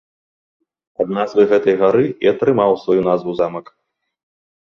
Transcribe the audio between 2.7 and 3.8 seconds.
сваю назву замак.